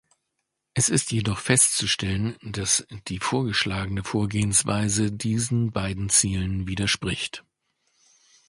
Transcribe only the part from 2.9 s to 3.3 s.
die